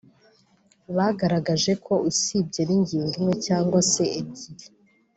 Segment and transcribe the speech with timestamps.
[0.95, 4.65] Bagaragaje ko usibye n’ingingo imwe cyangwa se ebyiri